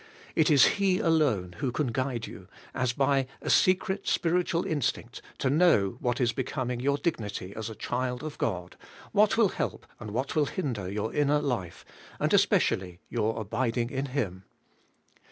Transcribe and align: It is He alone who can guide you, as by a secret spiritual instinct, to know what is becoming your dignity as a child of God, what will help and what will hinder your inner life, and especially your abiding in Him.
It 0.35 0.49
is 0.49 0.65
He 0.65 0.97
alone 0.97 1.57
who 1.59 1.71
can 1.71 1.91
guide 1.91 2.25
you, 2.25 2.47
as 2.73 2.91
by 2.91 3.27
a 3.39 3.51
secret 3.51 4.07
spiritual 4.07 4.65
instinct, 4.65 5.21
to 5.37 5.47
know 5.47 5.97
what 5.99 6.19
is 6.19 6.33
becoming 6.33 6.79
your 6.79 6.97
dignity 6.97 7.53
as 7.55 7.69
a 7.69 7.75
child 7.75 8.23
of 8.23 8.39
God, 8.39 8.77
what 9.11 9.37
will 9.37 9.49
help 9.49 9.85
and 9.99 10.09
what 10.09 10.35
will 10.35 10.47
hinder 10.47 10.91
your 10.91 11.13
inner 11.13 11.37
life, 11.37 11.85
and 12.19 12.33
especially 12.33 12.99
your 13.09 13.39
abiding 13.39 13.91
in 13.91 14.07
Him. 14.07 14.45